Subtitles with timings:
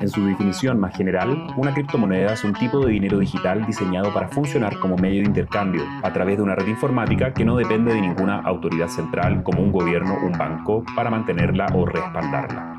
[0.00, 4.28] En su definición más general, una criptomoneda es un tipo de dinero digital diseñado para
[4.28, 8.00] funcionar como medio de intercambio a través de una red informática que no depende de
[8.00, 12.74] ninguna autoridad central como un gobierno o un banco para mantenerla o respaldarla.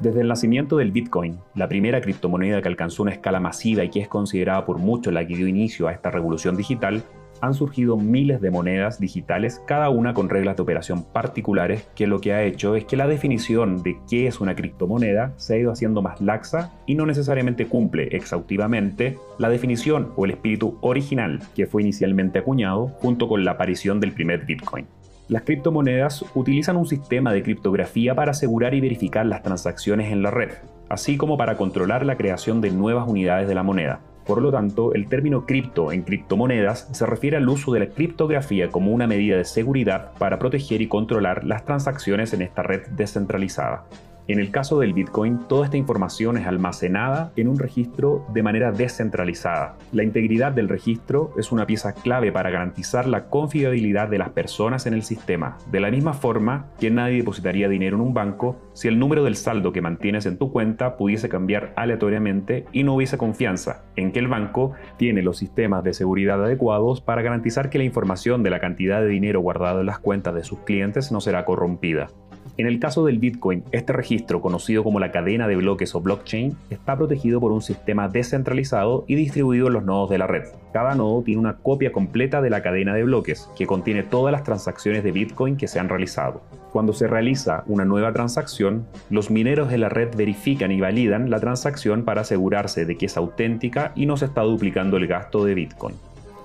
[0.00, 4.00] Desde el nacimiento del Bitcoin, la primera criptomoneda que alcanzó una escala masiva y que
[4.00, 7.04] es considerada por muchos la que dio inicio a esta revolución digital,
[7.42, 12.20] han surgido miles de monedas digitales, cada una con reglas de operación particulares, que lo
[12.20, 15.72] que ha hecho es que la definición de qué es una criptomoneda se ha ido
[15.72, 21.66] haciendo más laxa y no necesariamente cumple exhaustivamente la definición o el espíritu original que
[21.66, 24.86] fue inicialmente acuñado junto con la aparición del primer Bitcoin.
[25.28, 30.30] Las criptomonedas utilizan un sistema de criptografía para asegurar y verificar las transacciones en la
[30.30, 30.50] red,
[30.88, 34.00] así como para controlar la creación de nuevas unidades de la moneda.
[34.26, 38.68] Por lo tanto, el término cripto en criptomonedas se refiere al uso de la criptografía
[38.68, 43.84] como una medida de seguridad para proteger y controlar las transacciones en esta red descentralizada.
[44.28, 48.70] En el caso del Bitcoin, toda esta información es almacenada en un registro de manera
[48.70, 49.76] descentralizada.
[49.90, 54.86] La integridad del registro es una pieza clave para garantizar la confiabilidad de las personas
[54.86, 58.86] en el sistema, de la misma forma que nadie depositaría dinero en un banco si
[58.86, 63.18] el número del saldo que mantienes en tu cuenta pudiese cambiar aleatoriamente y no hubiese
[63.18, 67.84] confianza en que el banco tiene los sistemas de seguridad adecuados para garantizar que la
[67.84, 71.44] información de la cantidad de dinero guardado en las cuentas de sus clientes no será
[71.44, 72.08] corrompida.
[72.58, 76.54] En el caso del Bitcoin, este registro, conocido como la cadena de bloques o blockchain,
[76.68, 80.44] está protegido por un sistema descentralizado y distribuido en los nodos de la red.
[80.70, 84.44] Cada nodo tiene una copia completa de la cadena de bloques, que contiene todas las
[84.44, 86.42] transacciones de Bitcoin que se han realizado.
[86.72, 91.40] Cuando se realiza una nueva transacción, los mineros de la red verifican y validan la
[91.40, 95.54] transacción para asegurarse de que es auténtica y no se está duplicando el gasto de
[95.54, 95.96] Bitcoin.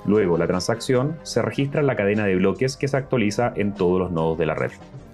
[0.06, 4.00] Luego, la transacción se registra en la cadena de bloques que se actualiza en todos
[4.00, 4.72] los nodos de la red.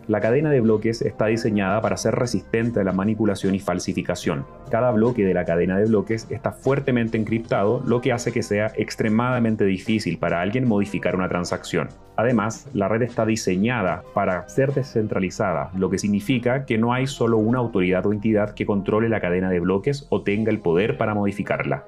[0.10, 4.46] La cadena de bloques está diseñada para ser resistente a la manipulación y falsificación.
[4.70, 8.74] Cada bloque de la cadena de bloques está fuertemente encriptado, lo que hace que sea
[8.76, 11.88] extremadamente difícil para alguien modificar una transacción.
[12.18, 17.38] Además, la red está diseñada para ser descentralizada, lo que significa que no hay solo
[17.38, 21.14] una autoridad o entidad que controle la cadena de bloques o tenga el poder para
[21.14, 21.86] modificarla.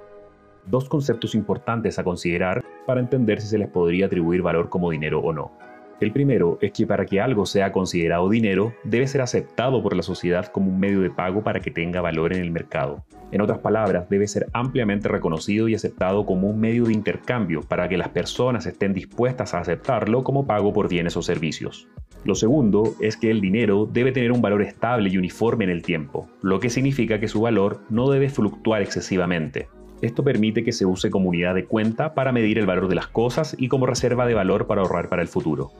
[0.68, 5.20] Dos conceptos importantes a considerar para entender si se les podría atribuir valor como dinero
[5.20, 5.52] o no.
[6.01, 10.03] El primero es que para que algo sea considerado dinero, debe ser aceptado por la
[10.03, 13.06] sociedad como un medio de pago para que tenga valor en el mercado.
[13.31, 17.88] En otras palabras, debe ser ampliamente reconocido y aceptado como un medio de intercambio para
[17.88, 21.88] que las personas estén dispuestas a aceptarlo como pago por bienes o servicios.
[22.25, 25.81] Lo segundo es que el dinero debe tener un valor estable y uniforme en el
[25.81, 29.69] tiempo, lo que significa que su valor no debe fluctuar excesivamente.
[30.01, 33.07] Esto permite que se use como unidad de cuenta para medir el valor de las
[33.07, 35.72] cosas y como reserva de valor para ahorrar para el futuro.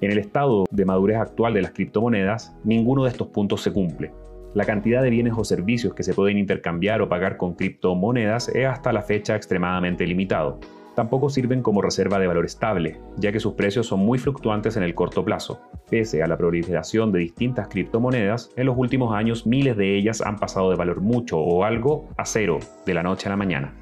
[0.00, 4.12] En el estado de madurez actual de las criptomonedas, ninguno de estos puntos se cumple.
[4.52, 8.66] La cantidad de bienes o servicios que se pueden intercambiar o pagar con criptomonedas es
[8.66, 10.60] hasta la fecha extremadamente limitado.
[10.94, 14.82] Tampoco sirven como reserva de valor estable, ya que sus precios son muy fluctuantes en
[14.82, 15.60] el corto plazo.
[15.90, 20.36] Pese a la proliferación de distintas criptomonedas, en los últimos años miles de ellas han
[20.36, 23.74] pasado de valor mucho o algo a cero de la noche a la mañana.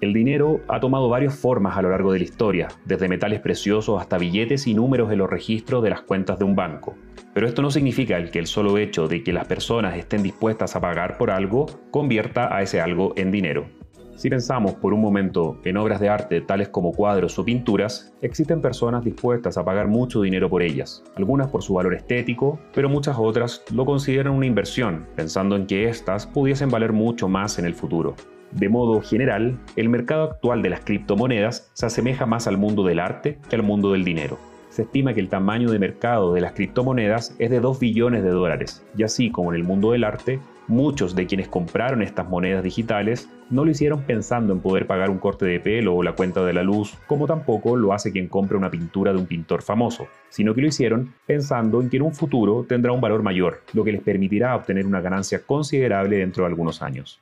[0.00, 4.00] El dinero ha tomado varias formas a lo largo de la historia, desde metales preciosos
[4.00, 6.94] hasta billetes y números en los registros de las cuentas de un banco.
[7.34, 10.80] Pero esto no significa que el solo hecho de que las personas estén dispuestas a
[10.80, 13.77] pagar por algo convierta a ese algo en dinero.
[14.18, 18.60] Si pensamos por un momento en obras de arte tales como cuadros o pinturas, existen
[18.60, 23.16] personas dispuestas a pagar mucho dinero por ellas, algunas por su valor estético, pero muchas
[23.16, 27.76] otras lo consideran una inversión, pensando en que éstas pudiesen valer mucho más en el
[27.76, 28.16] futuro.
[28.50, 32.98] De modo general, el mercado actual de las criptomonedas se asemeja más al mundo del
[32.98, 34.36] arte que al mundo del dinero.
[34.68, 38.30] Se estima que el tamaño de mercado de las criptomonedas es de 2 billones de
[38.30, 42.62] dólares, y así como en el mundo del arte, muchos de quienes compraron estas monedas
[42.62, 46.44] digitales no lo hicieron pensando en poder pagar un corte de pelo o la cuenta
[46.44, 50.06] de la luz, como tampoco lo hace quien compra una pintura de un pintor famoso,
[50.28, 53.84] sino que lo hicieron pensando en que en un futuro tendrá un valor mayor, lo
[53.84, 57.20] que les permitirá obtener una ganancia considerable dentro de algunos años.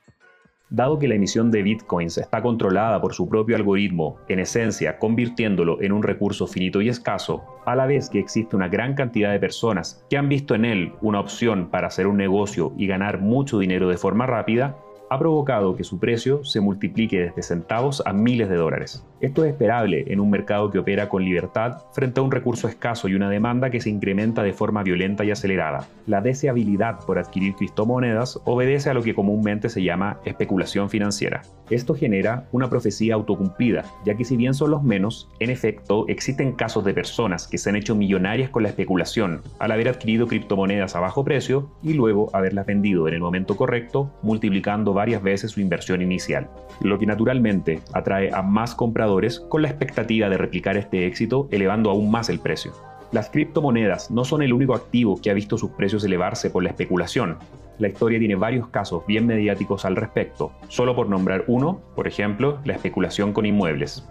[0.68, 5.80] Dado que la emisión de bitcoins está controlada por su propio algoritmo, en esencia convirtiéndolo
[5.80, 9.38] en un recurso finito y escaso, a la vez que existe una gran cantidad de
[9.38, 13.60] personas que han visto en él una opción para hacer un negocio y ganar mucho
[13.60, 14.76] dinero de forma rápida,
[15.08, 19.06] ha provocado que su precio se multiplique desde centavos a miles de dólares.
[19.18, 23.08] Esto es esperable en un mercado que opera con libertad frente a un recurso escaso
[23.08, 25.88] y una demanda que se incrementa de forma violenta y acelerada.
[26.06, 31.40] La deseabilidad por adquirir criptomonedas obedece a lo que comúnmente se llama especulación financiera.
[31.70, 36.52] Esto genera una profecía autocumplida, ya que si bien son los menos, en efecto existen
[36.52, 40.94] casos de personas que se han hecho millonarias con la especulación al haber adquirido criptomonedas
[40.94, 45.62] a bajo precio y luego haberlas vendido en el momento correcto, multiplicando varias veces su
[45.62, 46.50] inversión inicial.
[46.82, 49.05] Lo que naturalmente atrae a más compradores
[49.48, 52.72] con la expectativa de replicar este éxito elevando aún más el precio.
[53.12, 56.70] Las criptomonedas no son el único activo que ha visto sus precios elevarse por la
[56.70, 57.38] especulación.
[57.78, 62.58] La historia tiene varios casos bien mediáticos al respecto, solo por nombrar uno, por ejemplo,
[62.64, 64.04] la especulación con inmuebles.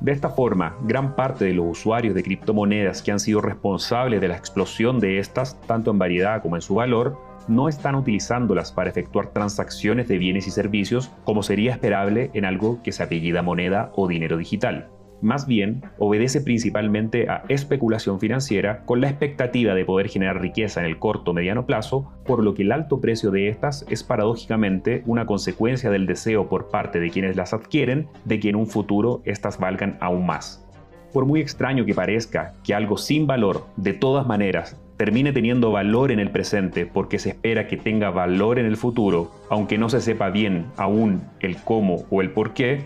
[0.00, 4.28] De esta forma, gran parte de los usuarios de criptomonedas que han sido responsables de
[4.28, 7.16] la explosión de estas, tanto en variedad como en su valor,
[7.48, 12.82] no están utilizándolas para efectuar transacciones de bienes y servicios como sería esperable en algo
[12.82, 14.88] que se apellida moneda o dinero digital.
[15.22, 20.86] Más bien, obedece principalmente a especulación financiera con la expectativa de poder generar riqueza en
[20.86, 25.04] el corto o mediano plazo, por lo que el alto precio de estas es paradójicamente
[25.06, 29.22] una consecuencia del deseo por parte de quienes las adquieren de que en un futuro
[29.24, 30.66] estas valgan aún más.
[31.12, 36.12] Por muy extraño que parezca que algo sin valor, de todas maneras, termine teniendo valor
[36.12, 40.00] en el presente porque se espera que tenga valor en el futuro, aunque no se
[40.00, 42.84] sepa bien aún el cómo o el por qué,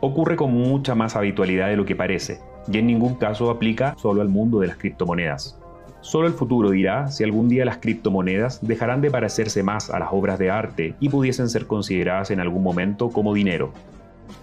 [0.00, 2.40] ocurre con mucha más habitualidad de lo que parece,
[2.72, 5.60] y en ningún caso aplica solo al mundo de las criptomonedas.
[6.00, 10.08] Solo el futuro dirá si algún día las criptomonedas dejarán de parecerse más a las
[10.10, 13.74] obras de arte y pudiesen ser consideradas en algún momento como dinero,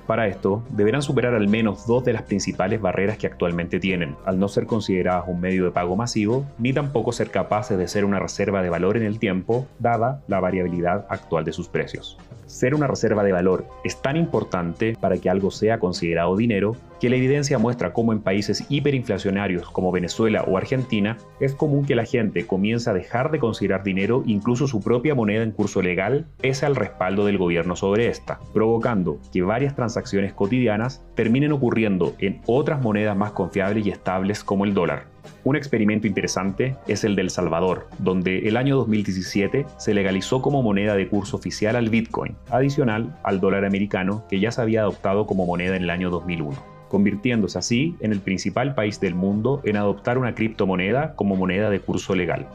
[0.05, 4.39] para esto, deberán superar al menos dos de las principales barreras que actualmente tienen, al
[4.39, 8.19] no ser consideradas un medio de pago masivo, ni tampoco ser capaces de ser una
[8.19, 12.17] reserva de valor en el tiempo, dada la variabilidad actual de sus precios.
[12.45, 17.09] Ser una reserva de valor es tan importante para que algo sea considerado dinero que
[17.09, 22.05] la evidencia muestra cómo en países hiperinflacionarios como Venezuela o Argentina es común que la
[22.05, 26.65] gente comience a dejar de considerar dinero incluso su propia moneda en curso legal pese
[26.65, 32.81] al respaldo del gobierno sobre esta, provocando que varias transacciones cotidianas terminen ocurriendo en otras
[32.81, 35.05] monedas más confiables y estables como el dólar.
[35.45, 40.95] Un experimento interesante es el del Salvador, donde el año 2017 se legalizó como moneda
[40.95, 45.45] de curso oficial al Bitcoin, adicional al dólar americano que ya se había adoptado como
[45.45, 46.57] moneda en el año 2001,
[46.89, 51.79] convirtiéndose así en el principal país del mundo en adoptar una criptomoneda como moneda de
[51.79, 52.47] curso legal.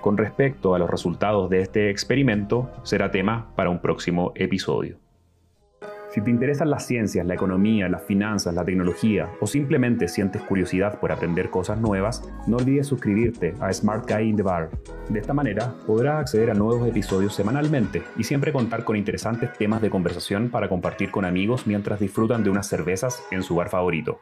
[0.00, 5.03] Con respecto a los resultados de este experimento, será tema para un próximo episodio.
[6.14, 11.00] Si te interesan las ciencias, la economía, las finanzas, la tecnología o simplemente sientes curiosidad
[11.00, 14.70] por aprender cosas nuevas, no olvides suscribirte a Smart Guy in the Bar.
[15.08, 19.82] De esta manera podrás acceder a nuevos episodios semanalmente y siempre contar con interesantes temas
[19.82, 24.20] de conversación para compartir con amigos mientras disfrutan de unas cervezas en su bar favorito.